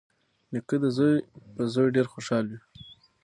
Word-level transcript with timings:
نیکه 0.51 0.75
د 0.83 0.85
زوی 0.97 1.15
په 1.55 1.63
زوی 1.73 1.89
ډېر 1.95 2.07
خوشحال 2.13 2.45
وي. 2.51 2.59